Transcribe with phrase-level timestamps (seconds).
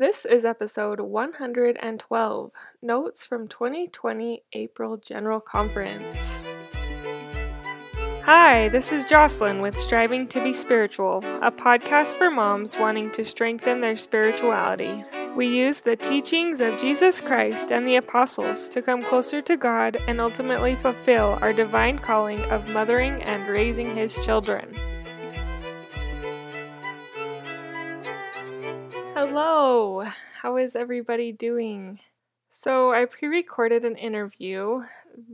[0.00, 6.40] This is episode 112 Notes from 2020 April General Conference.
[8.22, 13.24] Hi, this is Jocelyn with Striving to Be Spiritual, a podcast for moms wanting to
[13.24, 15.02] strengthen their spirituality.
[15.34, 19.96] We use the teachings of Jesus Christ and the apostles to come closer to God
[20.06, 24.78] and ultimately fulfill our divine calling of mothering and raising His children.
[29.20, 30.04] Hello,
[30.42, 31.98] how is everybody doing?
[32.50, 34.84] So, I pre recorded an interview,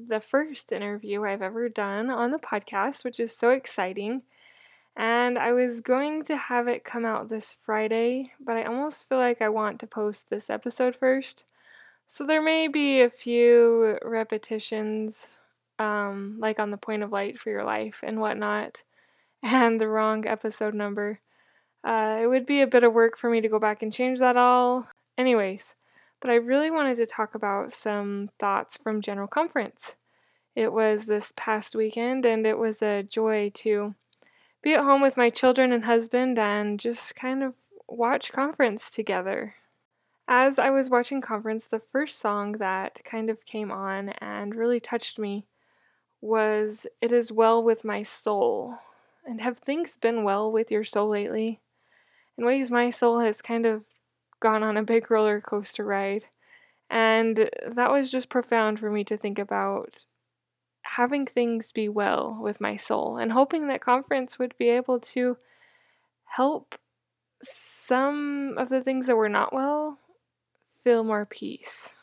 [0.09, 4.23] the first interview I've ever done on the podcast, which is so exciting.
[4.97, 9.19] And I was going to have it come out this Friday, but I almost feel
[9.19, 11.45] like I want to post this episode first.
[12.09, 15.29] So, there may be a few repetitions,
[15.79, 18.83] um, like on the point of light for your life and whatnot,
[19.43, 21.21] and the wrong episode number.
[21.85, 24.19] Uh, it would be a bit of work for me to go back and change
[24.19, 24.89] that all.
[25.19, 25.75] Anyways,
[26.21, 29.97] but I really wanted to talk about some thoughts from General Conference.
[30.57, 33.95] It was this past weekend, and it was a joy to
[34.63, 37.55] be at home with my children and husband and just kind of
[37.87, 39.57] watch conference together.
[40.27, 44.81] As I was watching conference, the first song that kind of came on and really
[44.81, 45.45] touched me
[46.23, 48.79] was It Is Well With My Soul.
[49.27, 51.61] And have things been well with your soul lately?
[52.37, 53.85] In ways my soul has kind of
[54.41, 56.25] gone on a big roller coaster ride.
[56.91, 60.05] And that was just profound for me to think about
[60.83, 65.37] having things be well with my soul and hoping that conference would be able to
[66.25, 66.75] help
[67.43, 69.99] some of the things that were not well
[70.83, 71.95] feel more peace.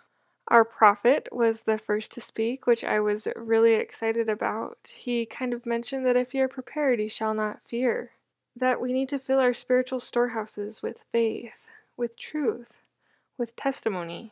[0.47, 4.95] Our prophet was the first to speak, which I was really excited about.
[4.97, 8.11] He kind of mentioned that if you're prepared, you shall not fear
[8.61, 11.65] that we need to fill our spiritual storehouses with faith,
[11.97, 12.71] with truth,
[13.37, 14.31] with testimony,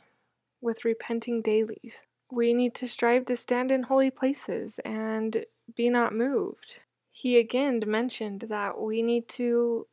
[0.61, 2.03] with repenting dailies.
[2.31, 6.77] We need to strive to stand in holy places and be not moved.
[7.11, 9.87] He again mentioned that we need to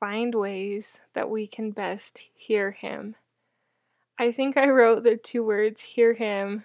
[0.00, 3.14] find ways that we can best hear Him.
[4.18, 6.64] I think I wrote the two words hear Him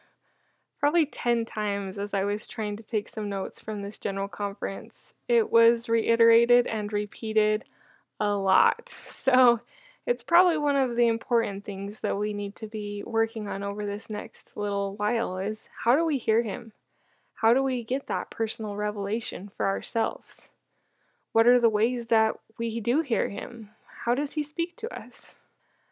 [0.83, 5.13] probably 10 times as I was trying to take some notes from this general conference.
[5.29, 7.63] It was reiterated and repeated
[8.19, 8.93] a lot.
[9.05, 9.61] So
[10.05, 13.85] it's probably one of the important things that we need to be working on over
[13.85, 16.73] this next little while is how do we hear him?
[17.35, 20.49] How do we get that personal revelation for ourselves?
[21.31, 23.69] What are the ways that we do hear him?
[24.03, 25.37] How does he speak to us?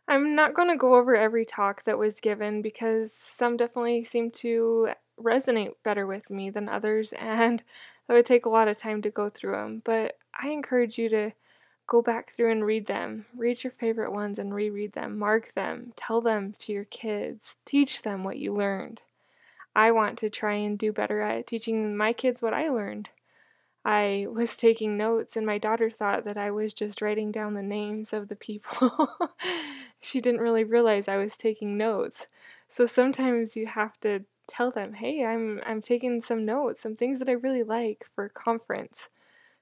[0.07, 4.31] I'm not going to go over every talk that was given because some definitely seem
[4.31, 4.89] to
[5.19, 7.63] resonate better with me than others, and
[8.09, 9.81] it would take a lot of time to go through them.
[9.85, 11.31] But I encourage you to
[11.87, 13.25] go back through and read them.
[13.35, 15.17] Read your favorite ones and reread them.
[15.19, 15.93] Mark them.
[15.95, 17.57] Tell them to your kids.
[17.65, 19.01] Teach them what you learned.
[19.75, 23.09] I want to try and do better at teaching my kids what I learned.
[23.83, 27.63] I was taking notes, and my daughter thought that I was just writing down the
[27.63, 29.09] names of the people.
[30.01, 32.27] she didn't really realize I was taking notes.
[32.67, 37.19] So sometimes you have to tell them, "Hey, I'm I'm taking some notes, some things
[37.19, 39.09] that I really like for conference."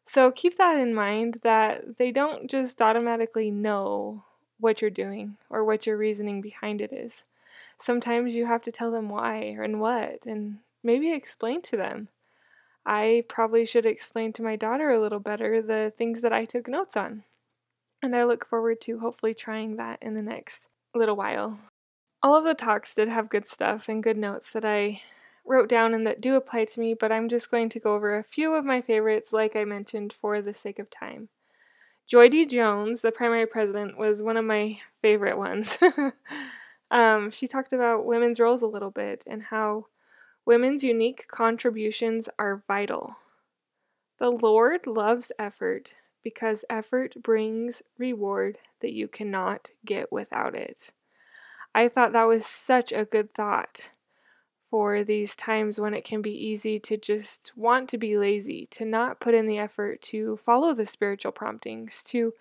[0.06, 4.26] So keep that in mind that they don't just automatically know
[4.60, 7.24] what you're doing or what your reasoning behind it is.
[7.80, 12.10] Sometimes you have to tell them why and what and maybe explain to them
[12.86, 16.68] I probably should explain to my daughter a little better the things that I took
[16.68, 17.24] notes on.
[18.02, 21.60] And I look forward to hopefully trying that in the next little while.
[22.24, 25.02] All of the talks did have good stuff and good notes that I
[25.46, 28.18] wrote down and that do apply to me, but I'm just going to go over
[28.18, 31.30] a few of my favorites, like I mentioned, for the sake of time.
[32.08, 32.46] Joy D.
[32.46, 35.78] Jones, the primary president, was one of my favorite ones.
[36.92, 39.86] um, she talked about women's roles a little bit and how
[40.50, 43.18] Women's unique contributions are vital.
[44.18, 45.94] The Lord loves effort
[46.24, 50.92] because effort brings reward that you cannot get without it.
[51.74, 53.90] I thought that was such a good thought
[54.70, 58.86] for these times when it can be easy to just want to be lazy, to
[58.86, 62.34] not put in the effort to follow the spiritual promptings, to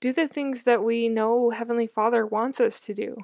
[0.00, 3.16] do the things that we know Heavenly Father wants us to do.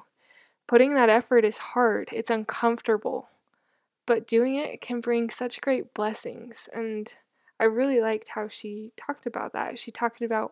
[0.67, 3.27] Putting that effort is hard, it's uncomfortable
[4.05, 6.67] but doing it can bring such great blessings.
[6.73, 7.13] And
[7.63, 9.79] I really liked how she talked about that.
[9.79, 10.51] She talked about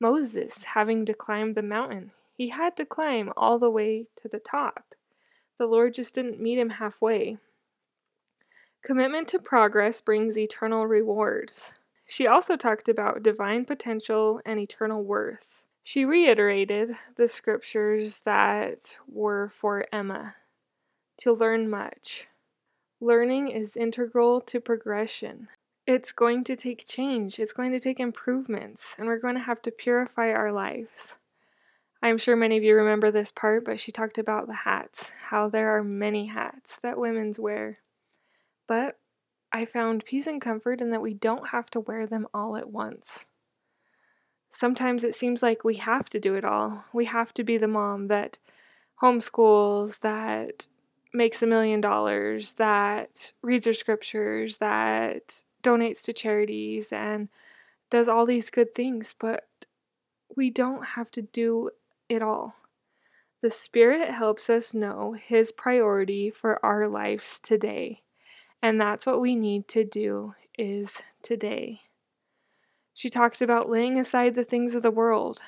[0.00, 2.12] Moses having to climb the mountain.
[2.32, 4.94] He had to climb all the way to the top.
[5.58, 7.36] The Lord just didn't meet him halfway.
[8.82, 11.74] Commitment to progress brings eternal rewards.
[12.06, 15.60] She also talked about divine potential and eternal worth.
[15.82, 20.36] She reiterated the scriptures that were for Emma
[21.18, 22.28] to learn much.
[22.98, 25.48] Learning is integral to progression.
[25.86, 29.62] It's going to take change, it's going to take improvements, and we're going to have
[29.62, 31.18] to purify our lives.
[32.02, 35.48] I'm sure many of you remember this part, but she talked about the hats, how
[35.48, 37.78] there are many hats that women's wear.
[38.66, 38.98] But
[39.52, 42.68] I found peace and comfort in that we don't have to wear them all at
[42.68, 43.26] once.
[44.50, 46.84] Sometimes it seems like we have to do it all.
[46.92, 48.38] We have to be the mom that
[49.00, 50.66] homeschools, that
[51.14, 57.28] makes a million dollars, that reads her scriptures, that donates to charities, and
[57.90, 59.44] does all these good things, but
[60.36, 61.70] we don't have to do
[62.08, 62.54] it all.
[63.42, 68.02] The Spirit helps us know His priority for our lives today.
[68.62, 71.82] And that's what we need to do is today.
[72.94, 75.42] She talked about laying aside the things of the world.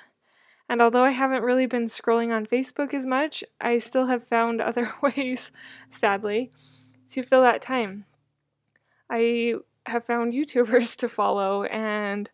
[0.69, 4.61] And although I haven't really been scrolling on Facebook as much, I still have found
[4.61, 5.51] other ways,
[5.91, 6.53] sadly,
[7.11, 8.05] to fill that time.
[9.11, 9.55] I
[9.89, 12.31] have found YouTubers to follow and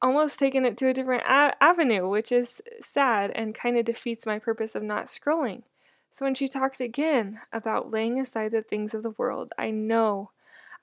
[0.00, 4.26] almost taken it to a different a- avenue, which is sad and kind of defeats
[4.26, 5.62] my purpose of not scrolling.
[6.10, 10.30] So when she talked again about laying aside the things of the world, I know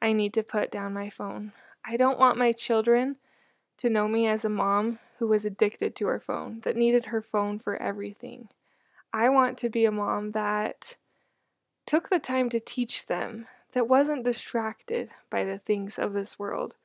[0.02, 1.54] I need to put down my phone.
[1.86, 3.18] I don't want my children
[3.78, 7.22] to know me as a mom who was addicted to her phone, that needed her
[7.22, 8.50] phone for everything.
[9.14, 10.98] I want to be a mom that
[11.86, 16.78] took the time to teach them, that wasn't distracted by the things of this world.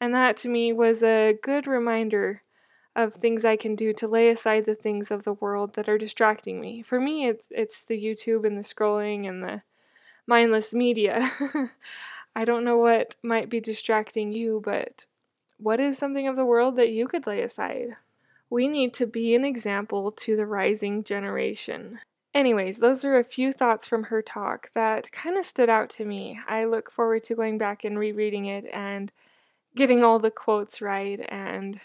[0.00, 2.42] And that to me was a good reminder
[2.94, 5.98] of things I can do to lay aside the things of the world that are
[5.98, 6.82] distracting me.
[6.82, 9.62] For me, it's it's the YouTube and the scrolling and the
[10.26, 11.32] mindless media.
[12.36, 15.06] I don't know what might be distracting you, but
[15.58, 17.96] what is something of the world that you could lay aside?
[18.50, 22.00] We need to be an example to the rising generation.
[22.34, 26.04] Anyways, those are a few thoughts from her talk that kind of stood out to
[26.04, 26.38] me.
[26.48, 29.12] I look forward to going back and rereading it and
[29.76, 31.80] getting all the quotes right and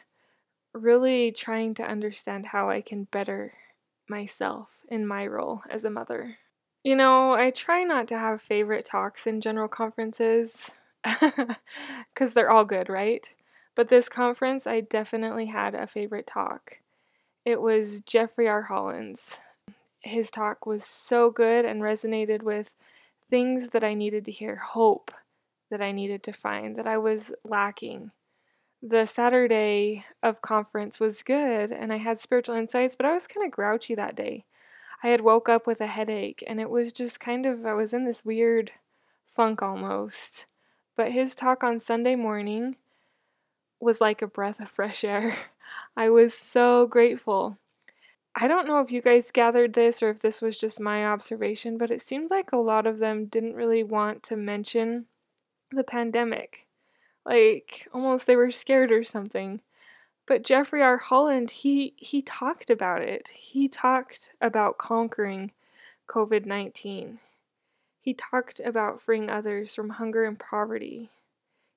[0.73, 3.53] really trying to understand how I can better
[4.07, 6.37] myself in my role as a mother.
[6.83, 10.71] You know, I try not to have favorite talks in general conferences
[12.13, 13.31] because they're all good, right?
[13.75, 16.79] But this conference, I definitely had a favorite talk.
[17.45, 18.63] It was Jeffrey R.
[18.63, 19.39] Holland's.
[20.01, 22.69] His talk was so good and resonated with
[23.29, 25.11] things that I needed to hear hope
[25.69, 28.11] that I needed to find, that I was lacking
[28.81, 33.45] the Saturday of conference was good and I had spiritual insights, but I was kind
[33.45, 34.45] of grouchy that day.
[35.03, 37.93] I had woke up with a headache and it was just kind of I was
[37.93, 38.71] in this weird
[39.27, 40.45] funk almost.
[40.95, 42.75] But his talk on Sunday morning
[43.79, 45.37] was like a breath of fresh air.
[45.97, 47.57] I was so grateful.
[48.35, 51.77] I don't know if you guys gathered this or if this was just my observation,
[51.77, 55.05] but it seemed like a lot of them didn't really want to mention
[55.71, 56.67] the pandemic.
[57.25, 59.61] Like almost they were scared or something.
[60.27, 60.97] But Jeffrey R.
[60.97, 63.29] Holland, he he talked about it.
[63.29, 65.51] He talked about conquering
[66.07, 67.17] COVID-19.
[68.01, 71.09] He talked about freeing others from hunger and poverty.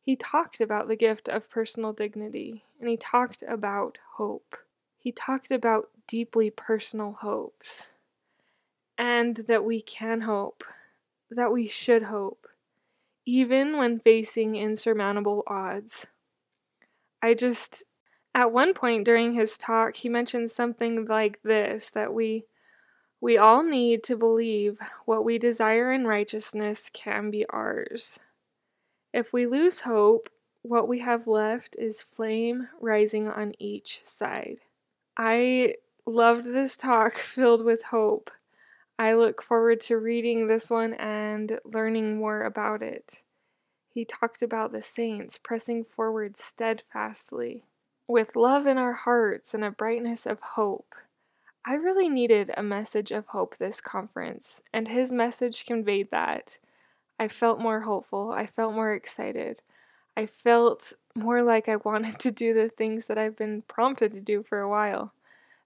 [0.03, 4.57] He talked about the gift of personal dignity, and he talked about hope.
[5.03, 7.89] He talked about deeply personal hopes,
[8.97, 10.63] and that we can hope,
[11.29, 12.47] that we should hope,
[13.27, 16.07] even when facing insurmountable odds.
[17.21, 17.83] I just,
[18.33, 22.45] at one point during his talk, he mentioned something like this that we
[23.21, 28.21] we all need to believe what we desire in righteousness can be ours.
[29.13, 30.29] If we lose hope,
[30.63, 34.59] what we have left is flame rising on each side.
[35.17, 35.75] I
[36.07, 38.31] loved this talk filled with hope.
[38.99, 43.23] I look forward to reading this one and learning more about it.
[43.93, 47.65] He talked about the saints pressing forward steadfastly,
[48.07, 50.95] with love in our hearts and a brightness of hope.
[51.67, 56.59] I really needed a message of hope this conference, and his message conveyed that.
[57.19, 59.63] I felt more hopeful, I felt more excited,
[60.17, 64.21] I felt more like I wanted to do the things that I've been prompted to
[64.21, 65.13] do for a while,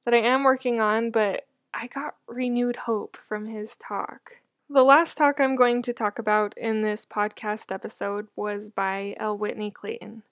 [0.04, 4.32] that I am working on, but I got renewed hope from his talk.
[4.68, 9.38] The last talk I'm going to talk about in this podcast episode was by L.
[9.38, 10.24] Whitney Clayton.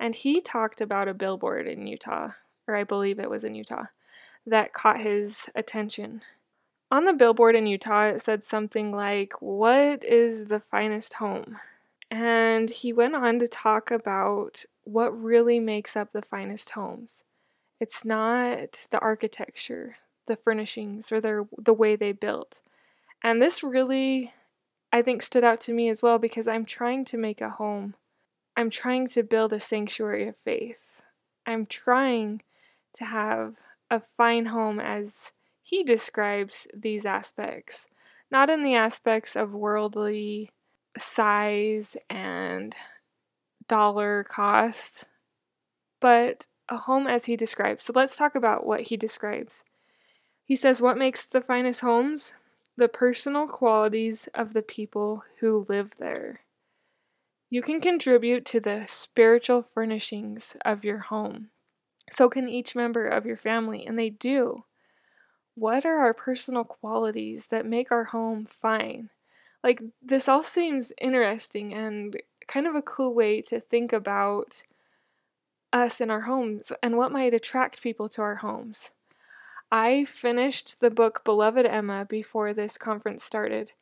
[0.00, 2.30] And he talked about a billboard in Utah,
[2.66, 3.84] or I believe it was in Utah,
[4.46, 6.22] that caught his attention.
[6.90, 11.58] On the billboard in Utah, it said something like, What is the finest home?
[12.12, 17.24] And he went on to talk about what really makes up the finest homes.
[17.80, 22.60] It's not the architecture, the furnishings, or their, the way they built.
[23.22, 24.30] And this really,
[24.92, 27.94] I think, stood out to me as well because I'm trying to make a home.
[28.58, 30.84] I'm trying to build a sanctuary of faith.
[31.46, 32.42] I'm trying
[32.92, 33.54] to have
[33.90, 37.86] a fine home as he describes these aspects,
[38.30, 40.50] not in the aspects of worldly
[40.98, 42.76] size and
[43.68, 45.06] dollar cost,
[46.00, 47.84] but a home as he describes.
[47.84, 49.64] So let's talk about what he describes.
[50.44, 52.34] He says, What makes the finest homes?
[52.76, 56.40] The personal qualities of the people who live there.
[57.50, 61.50] You can contribute to the spiritual furnishings of your home.
[62.10, 64.64] So can each member of your family, and they do.
[65.54, 69.10] What are our personal qualities that make our home fine?
[69.62, 72.16] Like, this all seems interesting and
[72.48, 74.62] kind of a cool way to think about
[75.72, 78.90] us in our homes and what might attract people to our homes.
[79.70, 83.72] I finished the book Beloved Emma before this conference started,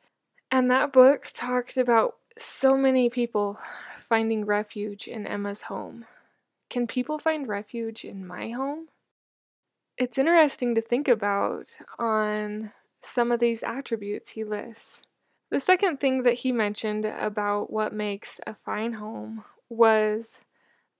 [0.49, 3.59] and that book talked about so many people
[4.07, 6.05] finding refuge in Emma's home.
[6.69, 8.87] Can people find refuge in my home?
[9.97, 12.71] It's interesting to think about on
[13.01, 15.03] some of these attributes he lists.
[15.51, 20.39] The second thing that he mentioned about what makes a fine home was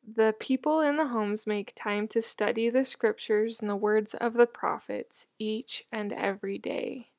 [0.05, 4.33] the people in the homes make time to study the scriptures and the words of
[4.33, 7.11] the prophets each and every day.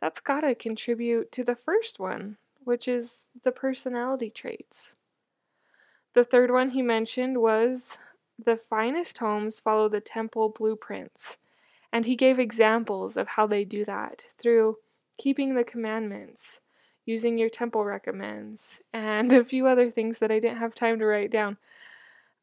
[0.00, 4.96] That's got to contribute to the first one, which is the personality traits.
[6.14, 7.98] The third one he mentioned was
[8.36, 11.36] the finest homes follow the temple blueprints,
[11.92, 14.78] and he gave examples of how they do that through
[15.16, 16.60] keeping the commandments,
[17.06, 21.06] using your temple recommends, and a few other things that I didn't have time to
[21.06, 21.56] write down.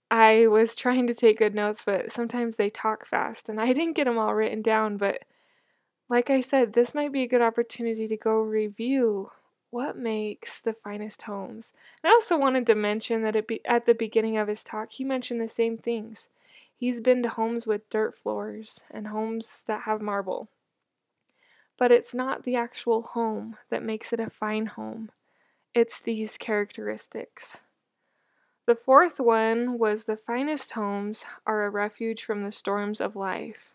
[0.09, 3.93] I was trying to take good notes, but sometimes they talk fast, and I didn't
[3.93, 4.97] get them all written down.
[4.97, 5.23] But
[6.09, 9.31] like I said, this might be a good opportunity to go review
[9.69, 11.71] what makes the finest homes.
[12.03, 15.05] And I also wanted to mention that be, at the beginning of his talk, he
[15.05, 16.27] mentioned the same things.
[16.75, 20.49] He's been to homes with dirt floors and homes that have marble.
[21.81, 25.09] But it's not the actual home that makes it a fine home,
[25.73, 27.63] it's these characteristics.
[28.67, 33.73] The fourth one was the finest homes are a refuge from the storms of life.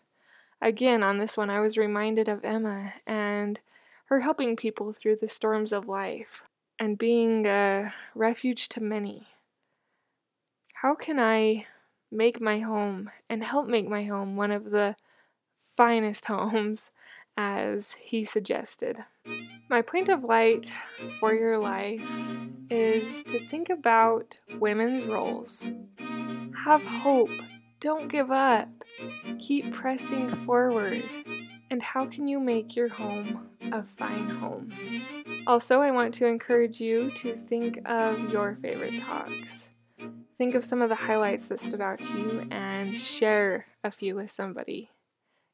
[0.61, 3.59] Again, on this one, I was reminded of Emma and
[4.05, 6.43] her helping people through the storms of life
[6.79, 9.27] and being a refuge to many.
[10.75, 11.65] How can I
[12.09, 14.95] make my home and help make my home one of the
[15.75, 16.91] finest homes
[17.37, 18.97] as he suggested.
[19.69, 20.71] My point of light
[21.19, 22.09] for your life
[22.69, 25.67] is to think about women's roles.
[26.65, 27.29] Have hope.
[27.79, 28.69] Don't give up.
[29.39, 31.03] Keep pressing forward.
[31.69, 34.71] And how can you make your home a fine home?
[35.45, 39.69] Also, I want to encourage you to think of your favorite talks.
[40.37, 44.15] Think of some of the highlights that stood out to you and share a few
[44.15, 44.89] with somebody.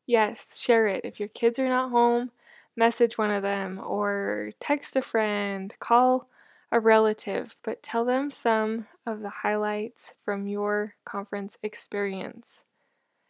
[0.05, 1.05] Yes, share it.
[1.05, 2.31] If your kids are not home,
[2.75, 6.27] message one of them or text a friend, call
[6.71, 12.65] a relative, but tell them some of the highlights from your conference experience.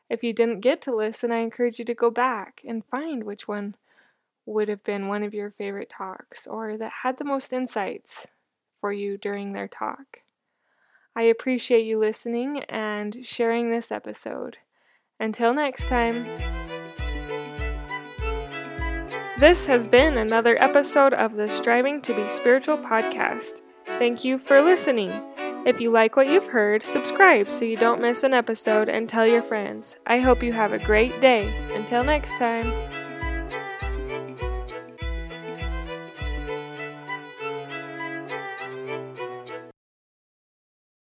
[0.10, 3.48] If you didn't get to listen, I encourage you to go back and find which
[3.48, 3.76] one
[4.46, 8.28] would have been one of your favorite talks or that had the most insights
[8.80, 10.20] for you during their talk.
[11.16, 14.58] I appreciate you listening and sharing this episode.
[15.20, 16.26] Until next time.
[19.40, 23.62] This has been another episode of the Striving to Be Spiritual podcast.
[23.86, 25.12] Thank you for listening.
[25.66, 29.26] If you like what you've heard, subscribe so you don't miss an episode and tell
[29.26, 29.98] your friends.
[30.06, 31.52] I hope you have a great day.
[31.74, 32.72] Until next time.